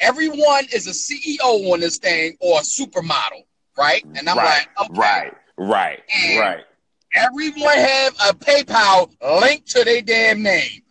everyone 0.00 0.66
is 0.72 0.86
a 0.86 0.90
CEO 0.90 1.72
on 1.72 1.80
this 1.80 1.98
thing 1.98 2.36
or 2.40 2.58
a 2.58 2.62
supermodel, 2.62 3.44
right? 3.78 4.04
And 4.16 4.28
I'm 4.28 4.36
right. 4.36 4.66
like, 4.78 4.90
okay, 4.90 4.98
Right. 5.00 5.32
Right. 5.56 6.02
And- 6.14 6.40
Right. 6.40 6.64
everyone 7.14 7.76
have 7.76 8.14
a 8.28 8.34
PayPal 8.34 9.10
linked 9.40 9.68
to 9.70 9.84
their 9.84 10.02
damn 10.02 10.42
name. 10.42 10.82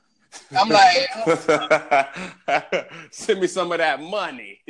I'm 0.58 0.70
like, 0.70 1.10
Send 3.12 3.42
me 3.42 3.48
some 3.48 3.72
of 3.72 3.78
that 3.80 4.01
money. 4.01 4.62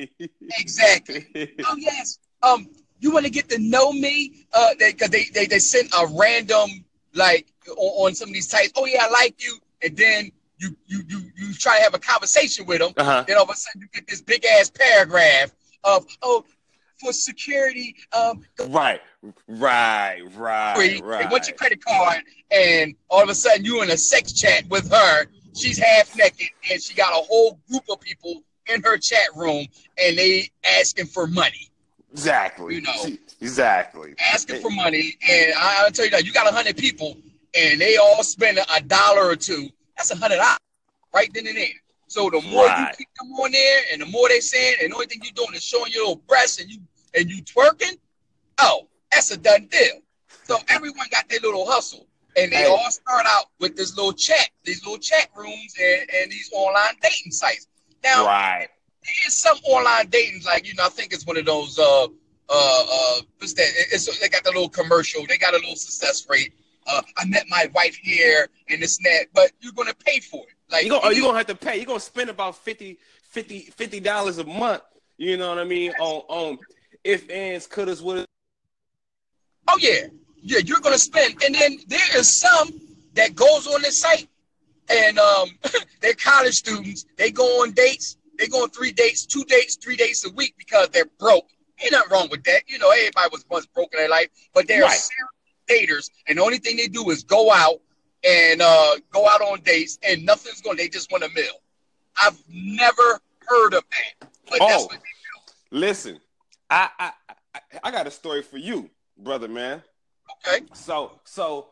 exactly. 0.57 1.27
Oh 1.67 1.75
yes. 1.77 2.19
Um, 2.41 2.67
you 3.01 3.11
want 3.11 3.25
to 3.25 3.31
get 3.31 3.49
to 3.49 3.57
know 3.59 3.91
me? 3.91 4.45
Uh, 4.53 4.69
because 4.77 5.09
they, 5.09 5.25
they 5.33 5.45
they 5.45 5.59
sent 5.59 5.93
a 5.93 6.07
random 6.17 6.69
like 7.13 7.47
on, 7.69 8.07
on 8.07 8.15
some 8.15 8.29
of 8.29 8.33
these 8.33 8.49
sites. 8.49 8.71
Oh 8.75 8.85
yeah, 8.85 9.05
I 9.05 9.09
like 9.09 9.41
you, 9.43 9.57
and 9.83 9.95
then 9.97 10.31
you 10.57 10.75
you 10.87 11.03
you 11.07 11.28
try 11.59 11.77
to 11.77 11.83
have 11.83 11.93
a 11.93 11.99
conversation 11.99 12.65
with 12.65 12.79
them. 12.79 12.93
Uh-huh. 12.97 13.23
Then 13.27 13.37
all 13.37 13.43
of 13.43 13.49
a 13.49 13.55
sudden 13.55 13.81
you 13.81 13.87
get 13.93 14.07
this 14.07 14.21
big 14.21 14.45
ass 14.45 14.71
paragraph 14.71 15.51
of 15.83 16.05
oh 16.21 16.43
for 16.99 17.13
security 17.13 17.95
um 18.11 18.43
Right, 18.67 19.01
right, 19.47 20.21
right, 20.35 21.01
right. 21.01 21.21
and 21.21 21.31
what's 21.31 21.47
your 21.47 21.55
credit 21.57 21.83
card 21.83 22.21
and 22.51 22.93
all 23.09 23.23
of 23.23 23.29
a 23.29 23.35
sudden 23.35 23.63
you're 23.63 23.83
in 23.83 23.89
a 23.91 23.97
sex 23.97 24.33
chat 24.33 24.67
with 24.69 24.91
her 24.91 25.25
she's 25.55 25.77
half 25.77 26.15
naked 26.17 26.49
and 26.69 26.81
she 26.81 26.93
got 26.93 27.11
a 27.13 27.23
whole 27.25 27.57
group 27.69 27.83
of 27.89 28.01
people 28.01 28.43
in 28.67 28.81
her 28.83 28.97
chat 28.97 29.27
room 29.35 29.65
and 29.97 30.17
they 30.17 30.49
asking 30.77 31.05
for 31.05 31.25
money 31.27 31.69
Exactly. 32.11 32.75
You 32.75 32.81
know. 32.81 33.17
Exactly. 33.39 34.13
asking 34.33 34.61
for 34.61 34.69
money 34.71 35.15
and 35.27 35.53
I, 35.57 35.83
i'll 35.83 35.91
tell 35.91 36.03
you 36.05 36.11
that 36.11 36.25
you 36.25 36.33
got 36.33 36.51
a 36.51 36.53
hundred 36.53 36.75
people 36.75 37.15
and 37.57 37.79
they 37.79 37.95
all 37.95 38.23
spend 38.23 38.59
a 38.75 38.81
dollar 38.81 39.25
or 39.25 39.37
two 39.37 39.69
that's 39.95 40.11
a 40.11 40.17
hundred 40.17 40.37
dollars 40.37 40.57
right 41.13 41.29
then 41.33 41.47
and 41.47 41.57
there 41.57 41.67
so 42.07 42.29
the 42.29 42.41
more 42.49 42.65
Right. 42.65 42.77
you 42.79 42.97
keep 42.97 43.07
them 43.19 43.31
on 43.33 43.51
there 43.51 43.81
and 43.91 44.01
the 44.01 44.05
more 44.07 44.27
they 44.29 44.39
saying 44.39 44.75
and 44.81 44.91
the 44.91 44.95
only 44.95 45.07
thing 45.07 45.19
you're 45.23 45.33
doing 45.33 45.55
is 45.55 45.63
showing 45.63 45.91
your 45.91 46.03
little 46.07 46.23
breasts 46.27 46.59
and 46.59 46.69
you 46.69 46.79
and 47.15 47.29
you 47.29 47.41
twerking 47.43 47.97
oh 48.59 48.87
that's 49.11 49.31
a 49.31 49.37
done 49.37 49.67
deal 49.67 50.01
so 50.43 50.57
everyone 50.69 51.07
got 51.11 51.27
their 51.29 51.39
little 51.41 51.65
hustle 51.65 52.07
and 52.37 52.51
they 52.51 52.57
Hey. 52.57 52.65
all 52.67 52.91
start 52.91 53.25
out 53.27 53.45
with 53.59 53.75
this 53.75 53.95
little 53.95 54.13
chat 54.13 54.49
these 54.63 54.83
little 54.85 54.99
chat 54.99 55.29
rooms 55.35 55.73
and, 55.81 56.09
and 56.21 56.31
these 56.31 56.49
online 56.53 56.95
dating 57.01 57.31
sites 57.31 57.67
now 58.03 58.25
Right. 58.25 58.67
there's 59.23 59.35
some 59.35 59.57
online 59.63 60.07
dating, 60.09 60.41
like 60.45 60.67
you 60.67 60.75
know, 60.75 60.85
I 60.85 60.89
think 60.89 61.13
it's 61.13 61.25
one 61.25 61.37
of 61.37 61.45
those. 61.45 61.79
Uh, 61.79 62.03
uh, 62.03 62.07
uh, 62.49 63.21
what's 63.37 63.53
that? 63.53 63.67
It's 63.91 64.19
they 64.19 64.29
got 64.29 64.43
the 64.43 64.51
little 64.51 64.69
commercial. 64.69 65.25
They 65.27 65.37
got 65.37 65.53
a 65.53 65.57
little 65.57 65.75
success 65.75 66.27
rate. 66.29 66.53
Uh, 66.85 67.01
I 67.17 67.25
met 67.25 67.45
my 67.49 67.69
wife 67.73 67.95
here 67.95 68.49
and 68.69 68.81
this 68.81 68.97
and 68.97 69.05
that, 69.05 69.27
but 69.33 69.51
you're 69.61 69.73
gonna 69.73 69.93
pay 69.93 70.19
for 70.19 70.43
it. 70.43 70.53
Like 70.71 70.83
You 70.85 70.91
gonna, 70.91 71.13
you 71.15 71.21
gonna 71.21 71.37
have 71.37 71.47
to 71.47 71.55
pay. 71.55 71.77
You're 71.77 71.85
gonna 71.85 71.99
spend 71.99 72.29
about 72.29 72.55
50 72.55 72.99
50 73.31 73.99
dollars 73.99 74.37
a 74.37 74.43
month. 74.43 74.81
You 75.17 75.37
know 75.37 75.49
what 75.49 75.59
I 75.59 75.63
mean? 75.63 75.93
On 75.97 76.21
on 76.27 76.59
if 77.03 77.29
ands, 77.29 77.67
couldas, 77.67 78.01
wouldas. 78.01 78.25
oh 79.67 79.77
yeah, 79.79 80.07
yeah, 80.41 80.59
you're 80.65 80.79
gonna 80.79 80.97
spend. 80.97 81.41
And 81.43 81.53
then 81.55 81.77
there 81.87 82.17
is 82.17 82.39
some 82.39 82.69
that 83.13 83.35
goes 83.35 83.67
on 83.67 83.81
this 83.81 83.99
site, 83.99 84.27
and 84.89 85.17
um, 85.19 85.49
they're 86.01 86.13
college 86.13 86.55
students. 86.55 87.05
They 87.17 87.31
go 87.31 87.61
on 87.61 87.71
dates. 87.71 88.17
They 88.37 88.47
go 88.47 88.63
on 88.63 88.69
three 88.69 88.91
dates, 88.91 89.25
two 89.25 89.43
dates, 89.45 89.75
three 89.75 89.97
dates 89.97 90.25
a 90.25 90.29
week 90.31 90.55
because 90.57 90.89
they're 90.89 91.09
broke. 91.19 91.49
Ain't 91.81 91.91
nothing 91.91 92.11
wrong 92.11 92.27
with 92.29 92.43
that. 92.45 92.63
You 92.67 92.77
know, 92.79 92.89
everybody 92.91 93.29
was 93.31 93.45
once 93.49 93.65
broke 93.65 93.93
in 93.93 93.99
their 93.99 94.09
life, 94.09 94.29
but 94.53 94.67
they're 94.67 94.83
Right. 94.83 94.99
serious 94.99 95.29
daters, 95.67 96.09
and 96.27 96.37
the 96.37 96.43
only 96.43 96.57
thing 96.57 96.77
they 96.77 96.87
do 96.87 97.09
is 97.09 97.23
go 97.23 97.51
out 97.51 97.81
and 98.27 98.61
uh, 98.61 98.95
go 99.11 99.27
out 99.27 99.41
on 99.41 99.61
dates, 99.61 99.97
and 100.03 100.25
nothing's 100.25 100.61
going. 100.61 100.77
They 100.77 100.89
just 100.89 101.11
want 101.11 101.23
a 101.23 101.29
meal. 101.29 101.61
I've 102.21 102.41
never 102.49 103.19
heard 103.47 103.73
of 103.73 103.83
that, 103.89 104.29
but 104.49 104.59
that's 104.59 104.87
Oh. 104.91 104.97
Listen, 105.71 106.19
I, 106.69 106.89
I 106.99 107.11
I 107.55 107.59
I 107.83 107.91
got 107.91 108.07
a 108.07 108.11
story 108.11 108.41
for 108.41 108.57
you, 108.57 108.89
brother 109.17 109.47
man. 109.47 109.83
Okay. 110.47 110.65
So 110.73 111.19
so 111.23 111.69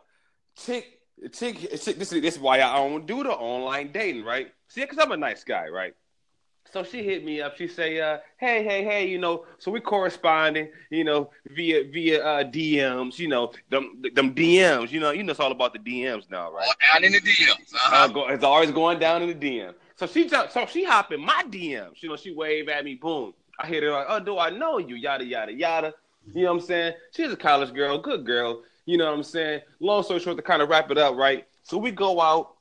chick 0.55 0.99
chick 1.31 1.59
chick 1.81 1.97
this 1.97 2.13
is 2.13 2.21
this 2.21 2.35
is 2.35 2.39
why 2.39 2.61
I 2.61 2.75
don't 2.77 3.05
do 3.05 3.23
the 3.23 3.31
online 3.31 3.91
dating, 3.91 4.23
right? 4.23 4.51
See, 4.67 4.81
because 4.81 4.99
I'm 4.99 5.11
a 5.11 5.17
nice 5.17 5.43
guy, 5.43 5.67
right? 5.67 5.95
So 6.71 6.83
she 6.83 7.03
hit 7.03 7.24
me 7.24 7.41
up. 7.41 7.57
She 7.57 7.67
say, 7.67 8.00
uh, 8.00 8.17
"Hey, 8.38 8.63
hey, 8.63 8.83
hey, 8.83 9.07
you 9.07 9.17
know." 9.17 9.45
So 9.57 9.71
we 9.71 9.79
corresponding, 9.79 10.69
you 10.89 11.03
know, 11.03 11.29
via 11.50 11.83
via 11.91 12.24
uh, 12.25 12.43
DMs, 12.43 13.17
you 13.19 13.27
know, 13.27 13.51
them 13.69 14.01
them 14.13 14.33
DMs, 14.36 14.91
you 14.91 15.00
know, 15.00 15.12
you 15.12 15.24
know, 15.24 15.31
it's 15.31 15.39
all 15.39 15.51
about 15.51 15.74
the 15.74 15.79
DMs 15.79 16.29
now, 16.29 16.51
right? 16.51 16.67
All 16.67 16.74
down 16.93 17.03
in 17.05 17.12
the 17.13 17.19
DMs. 17.21 17.74
Uh, 17.74 17.77
Uh-huh. 17.86 18.07
go, 18.09 18.27
it's 18.27 18.43
always 18.43 18.71
going 18.71 19.00
down 19.00 19.21
in 19.24 19.29
the 19.29 19.36
DM. 19.36 19.74
So 19.95 20.05
she 20.07 20.27
jump, 20.27 20.51
so 20.51 20.65
she 20.65 20.83
hop 20.83 21.12
in 21.12 21.21
my 21.21 21.43
DMs. 21.50 22.01
You 22.03 22.09
know, 22.09 22.15
she 22.17 22.33
wave 22.33 22.69
at 22.69 22.83
me, 22.86 22.95
boom. 22.95 23.33
I 23.59 23.65
hit 23.67 23.81
her 23.83 23.91
like, 23.91 24.05
oh, 24.09 24.19
do 24.19 24.38
I 24.38 24.50
know 24.51 24.77
you? 24.77 24.95
Yada 24.95 25.25
yada 25.25 25.53
yada. 25.53 25.93
You 26.33 26.43
know 26.43 26.53
what 26.53 26.62
I'm 26.62 26.67
saying? 26.67 26.93
She's 27.15 27.31
a 27.31 27.38
college 27.38 27.74
girl, 27.74 27.97
good 27.97 28.25
girl. 28.25 28.63
You 28.86 28.97
know 28.97 29.05
what 29.05 29.15
I'm 29.15 29.24
saying? 29.24 29.62
Long 29.79 30.03
story 30.03 30.19
short, 30.19 30.38
to 30.38 30.43
kind 30.43 30.62
of 30.62 30.69
wrap 30.69 30.91
it 30.91 30.97
up, 30.97 31.15
right? 31.15 31.47
So 31.63 31.77
we 31.77 31.91
go 31.91 32.21
out. 32.21 32.56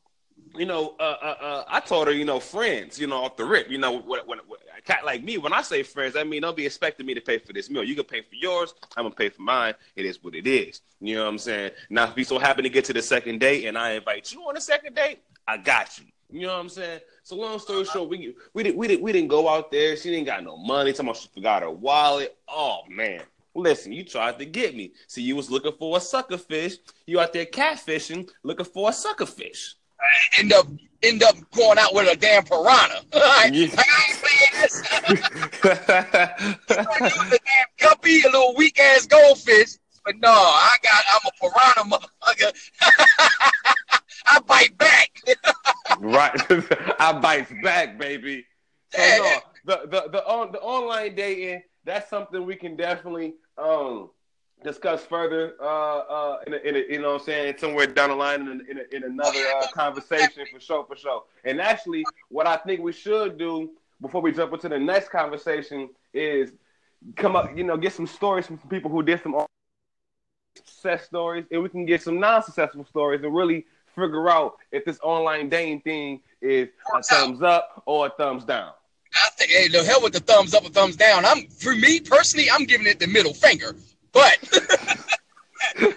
You 0.58 0.66
know, 0.66 0.94
uh, 0.98 1.16
uh, 1.22 1.36
uh, 1.40 1.64
I 1.68 1.80
told 1.80 2.06
her, 2.06 2.12
you 2.12 2.24
know, 2.24 2.40
friends, 2.40 2.98
you 2.98 3.06
know, 3.06 3.24
off 3.24 3.36
the 3.36 3.44
rip. 3.44 3.70
You 3.70 3.78
know, 3.78 3.92
when, 3.92 4.20
when, 4.26 4.38
when 4.46 4.58
a 4.76 4.80
cat 4.80 5.04
like 5.04 5.22
me, 5.22 5.38
when 5.38 5.52
I 5.52 5.62
say 5.62 5.82
friends, 5.82 6.16
I 6.16 6.24
mean 6.24 6.42
don't 6.42 6.56
be 6.56 6.66
expecting 6.66 7.06
me 7.06 7.14
to 7.14 7.20
pay 7.20 7.38
for 7.38 7.52
this 7.52 7.68
meal. 7.68 7.84
You 7.84 7.94
can 7.94 8.04
pay 8.04 8.22
for 8.22 8.34
yours. 8.34 8.74
I'm 8.96 9.04
gonna 9.04 9.14
pay 9.14 9.28
for 9.28 9.42
mine. 9.42 9.74
It 9.96 10.04
is 10.04 10.22
what 10.22 10.34
it 10.34 10.46
is. 10.46 10.80
You 11.00 11.16
know 11.16 11.24
what 11.24 11.30
I'm 11.30 11.38
saying? 11.38 11.72
Now, 11.90 12.04
if 12.04 12.16
we 12.16 12.24
so 12.24 12.38
happen 12.38 12.64
to 12.64 12.70
get 12.70 12.84
to 12.86 12.92
the 12.92 13.02
second 13.02 13.40
date 13.40 13.66
and 13.66 13.76
I 13.76 13.92
invite 13.92 14.32
you 14.32 14.40
on 14.42 14.56
a 14.56 14.60
second 14.60 14.94
date, 14.94 15.22
I 15.46 15.58
got 15.58 15.98
you. 15.98 16.06
You 16.30 16.46
know 16.46 16.54
what 16.54 16.60
I'm 16.60 16.68
saying? 16.68 17.00
So 17.22 17.36
long 17.36 17.58
story 17.58 17.84
short, 17.84 18.08
we 18.08 18.34
we 18.52 18.62
didn't 18.62 18.76
we 18.76 18.88
didn't 18.88 19.02
we 19.02 19.12
didn't 19.12 19.28
go 19.28 19.48
out 19.48 19.70
there. 19.70 19.96
She 19.96 20.10
didn't 20.10 20.26
got 20.26 20.42
no 20.42 20.56
money. 20.56 20.90
About 20.98 21.16
she 21.16 21.28
forgot 21.28 21.62
her 21.62 21.70
wallet. 21.70 22.36
Oh 22.48 22.80
man. 22.88 23.22
Listen, 23.54 23.92
you 23.92 24.04
tried 24.04 24.38
to 24.38 24.44
get 24.44 24.76
me. 24.76 24.92
See, 25.06 25.22
you 25.22 25.34
was 25.34 25.50
looking 25.50 25.72
for 25.72 25.96
a 25.96 26.00
sucker 26.00 26.36
fish. 26.36 26.76
You 27.06 27.20
out 27.20 27.32
there 27.32 27.46
catfishing, 27.46 28.28
looking 28.42 28.66
for 28.66 28.90
a 28.90 28.92
sucker 28.92 29.24
fish. 29.24 29.76
End 30.38 30.52
up 30.52 30.66
end 31.02 31.22
up 31.22 31.36
going 31.52 31.78
out 31.78 31.94
with 31.94 32.10
a 32.10 32.16
damn 32.16 32.44
piranha. 32.44 33.02
Like, 33.12 33.52
Yeah. 33.52 33.68
I 33.76 34.04
ain't 34.08 34.18
playing 34.22 34.54
this. 34.60 34.82
A 36.68 37.38
damn 37.38 37.68
guppy, 37.78 38.22
a 38.22 38.26
little 38.26 38.54
weak 38.56 38.78
ass 38.80 39.06
goldfish. 39.06 39.76
But 40.04 40.16
no, 40.20 40.30
I 40.30 40.70
got 40.82 41.04
I'm 41.14 41.20
a 41.26 41.32
piranha 41.40 41.96
motherfucker. 41.96 42.52
I 44.26 44.40
bite 44.40 44.76
back. 44.78 45.10
right. 45.98 47.00
I 47.00 47.12
bites 47.20 47.52
back, 47.62 47.98
baby. 47.98 48.44
So 48.92 48.98
no, 49.00 49.38
the 49.64 49.88
the 49.88 50.08
the 50.10 50.26
on 50.26 50.52
the 50.52 50.60
online 50.60 51.14
dating, 51.14 51.62
that's 51.84 52.08
something 52.08 52.44
we 52.46 52.56
can 52.56 52.76
definitely 52.76 53.34
um 53.58 54.10
discuss 54.64 55.04
further 55.04 55.54
uh 55.60 55.98
uh 55.98 56.38
in 56.46 56.54
a, 56.54 56.56
in 56.56 56.76
a, 56.76 56.78
you 56.90 57.00
know 57.00 57.12
what 57.12 57.20
I'm 57.20 57.26
saying 57.26 57.54
somewhere 57.58 57.86
down 57.86 58.08
the 58.08 58.16
line 58.16 58.40
in, 58.40 58.66
in, 58.68 58.78
a, 58.78 58.96
in 58.96 59.04
another 59.04 59.38
uh, 59.54 59.66
conversation 59.72 60.44
for 60.52 60.60
sure 60.60 60.84
for 60.84 60.96
sure. 60.96 61.24
And 61.44 61.60
actually 61.60 62.04
what 62.30 62.46
I 62.46 62.56
think 62.56 62.80
we 62.80 62.92
should 62.92 63.38
do 63.38 63.70
before 64.00 64.20
we 64.20 64.32
jump 64.32 64.52
into 64.52 64.68
the 64.68 64.78
next 64.78 65.10
conversation 65.10 65.90
is 66.12 66.52
come 67.16 67.36
up, 67.36 67.56
you 67.56 67.64
know, 67.64 67.76
get 67.76 67.92
some 67.92 68.06
stories 68.06 68.46
from 68.46 68.58
people 68.58 68.90
who 68.90 69.02
did 69.02 69.22
some 69.22 69.44
success 70.56 71.04
stories 71.04 71.44
and 71.50 71.62
we 71.62 71.68
can 71.68 71.86
get 71.86 72.02
some 72.02 72.18
non-successful 72.18 72.84
stories 72.84 73.22
and 73.22 73.34
really 73.34 73.66
figure 73.94 74.28
out 74.28 74.56
if 74.72 74.84
this 74.84 74.98
online 75.02 75.48
dating 75.48 75.80
thing 75.80 76.20
is 76.40 76.68
a 76.94 77.02
thumbs 77.02 77.42
up 77.42 77.82
or 77.86 78.06
a 78.06 78.10
thumbs 78.10 78.44
down. 78.44 78.72
I 79.14 79.28
think 79.36 79.50
hey, 79.50 79.68
the 79.68 79.82
hell 79.84 80.02
with 80.02 80.12
the 80.12 80.20
thumbs 80.20 80.54
up 80.54 80.64
or 80.64 80.68
thumbs 80.68 80.96
down. 80.96 81.24
I'm 81.24 81.46
for 81.48 81.74
me 81.74 82.00
personally, 82.00 82.50
I'm 82.50 82.64
giving 82.64 82.86
it 82.86 82.98
the 82.98 83.06
middle 83.06 83.32
finger. 83.32 83.74
But 84.12 84.38
I 85.76 85.78
mean, 85.80 85.94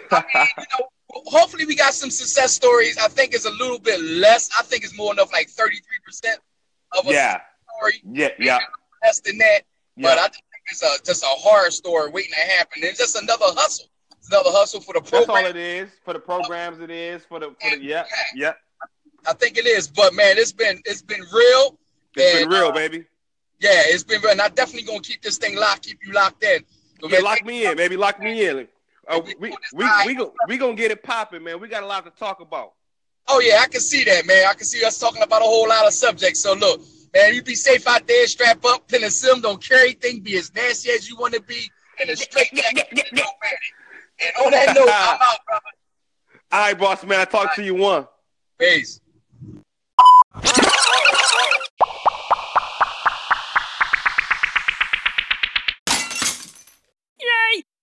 you 0.58 0.66
know, 0.80 0.88
hopefully 1.26 1.66
we 1.66 1.76
got 1.76 1.94
some 1.94 2.10
success 2.10 2.54
stories. 2.54 2.98
I 2.98 3.08
think 3.08 3.34
it's 3.34 3.46
a 3.46 3.52
little 3.52 3.80
bit 3.80 4.00
less. 4.02 4.50
I 4.58 4.64
think 4.64 4.84
it's 4.84 4.96
more 4.98 5.14
enough 5.14 5.32
like 5.32 5.48
33% 5.50 6.36
of 6.98 7.08
a 7.08 7.12
Yeah, 7.12 7.40
story. 7.78 8.02
yeah, 8.12 8.30
yeah, 8.40 8.60
Less 9.04 9.20
than 9.22 9.38
that. 9.40 9.62
But 9.98 10.18
yeah. 10.18 10.24
I 10.24 10.28
think 10.30 10.44
it's 10.72 10.84
a 10.84 11.04
just 11.06 11.24
a 11.24 11.28
horror 11.28 11.72
story 11.72 12.10
waiting 12.12 12.32
to 12.34 12.40
happen. 12.42 12.84
It's 12.84 12.98
just 13.00 13.16
another 13.16 13.46
hustle. 13.48 13.88
It's 14.18 14.28
another 14.30 14.50
hustle 14.52 14.82
for 14.82 14.94
the 14.94 15.02
program. 15.02 15.28
That's 15.28 15.30
all 15.30 15.46
it 15.50 15.56
is 15.56 15.90
for 16.04 16.14
the 16.14 16.20
programs. 16.20 16.80
It 16.80 16.92
is 16.92 17.24
for 17.26 17.40
the, 17.40 17.56
for 17.62 17.76
the 17.78 17.84
yeah, 17.84 18.04
yeah. 18.36 18.54
I 19.28 19.34
think 19.34 19.58
it 19.58 19.66
is. 19.66 19.88
But 19.88 20.14
man, 20.14 20.38
it's 20.38 20.52
been 20.52 20.82
it's 20.86 21.02
been 21.02 21.22
real. 21.34 21.78
It's 22.16 22.40
been 22.40 22.50
real, 22.50 22.68
uh, 22.68 22.72
baby. 22.72 23.06
Yeah, 23.60 23.82
it's 23.86 24.04
been 24.04 24.22
real. 24.22 24.32
And 24.32 24.42
I 24.42 24.48
definitely 24.50 24.84
gonna 24.88 25.02
keep 25.02 25.22
this 25.22 25.38
thing 25.38 25.56
locked, 25.58 25.84
keep 25.86 26.00
you 26.06 26.14
locked 26.14 26.44
in. 26.44 26.64
Yeah, 27.08 27.20
lock 27.20 27.46
me 27.46 27.66
in, 27.66 27.78
baby. 27.78 27.98
Lock 27.98 28.20
me 28.20 28.48
in. 28.48 28.68
Uh, 29.08 29.22
we 29.26 29.36
we 29.40 29.58
we 29.74 29.86
we 30.06 30.16
go, 30.16 30.34
we 30.48 30.58
gonna 30.58 30.76
get 30.76 30.92
it 30.92 31.02
popping, 31.04 31.44
man. 31.44 31.60
We 31.60 31.68
got 31.68 31.84
a 31.84 31.88
lot 31.88 32.06
to 32.06 32.12
talk 32.12 32.42
about. 32.42 32.74
Oh 33.28 33.40
yeah, 33.40 33.60
I 33.62 33.68
can 33.68 33.82
see 33.82 34.04
that, 34.04 34.26
man. 34.26 34.46
I 34.48 34.54
can 34.54 34.66
see 34.66 34.84
us 34.86 35.00
talking 35.00 35.24
about 35.24 35.42
a 35.42 35.46
whole 35.46 35.68
lot 35.68 35.88
of 35.88 35.94
subjects. 35.94 36.42
So 36.42 36.54
look, 36.54 36.82
man, 37.14 37.34
you 37.34 37.42
be 37.42 37.56
safe 37.56 37.88
out 37.88 38.08
there, 38.08 38.28
strap 38.28 38.64
up, 38.66 38.88
penicillin, 38.88 39.42
don't 39.42 39.64
carry 39.64 39.90
anything, 39.90 40.22
be 40.22 40.38
as 40.38 40.54
nasty 40.54 40.92
as 40.92 41.10
you 41.10 41.16
want 41.16 41.34
to 41.34 41.42
be, 41.42 41.70
and 42.00 42.10
a 42.10 42.16
straight 42.16 42.54
jacket. 42.54 42.88
And 42.92 44.46
on 44.46 44.52
that 44.52 44.68
note, 44.76 44.90
I'm 44.90 45.20
out, 45.22 45.40
brother. 45.46 45.62
All 46.52 46.60
right, 46.60 46.78
boss 46.78 47.04
man. 47.04 47.22
I 47.22 47.26
talk 47.26 47.56
to 47.56 47.64
you 47.64 47.76
one. 47.76 48.08
Peace. 48.60 49.00